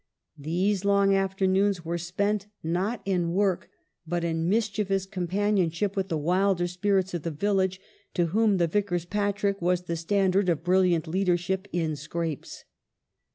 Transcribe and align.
These 0.39 0.83
long 0.83 1.13
afternoons 1.13 1.85
were 1.85 1.99
spent, 1.99 2.47
not 2.63 3.03
in 3.05 3.33
work, 3.33 3.69
but 4.07 4.23
in 4.23 4.49
mischievous 4.49 5.05
companionship 5.05 5.95
with 5.95 6.07
the 6.07 6.17
wilder 6.17 6.65
spirits 6.65 7.13
of 7.13 7.21
the 7.21 7.29
village, 7.29 7.79
to 8.15 8.25
whom" 8.33 8.57
t' 8.57 8.65
Vicar's 8.65 9.05
Patrick" 9.05 9.61
was 9.61 9.83
the 9.83 9.95
standard 9.95 10.49
of 10.49 10.63
brilliant 10.63 11.07
leadership 11.07 11.67
in 11.71 11.95
scrapes. 11.95 12.63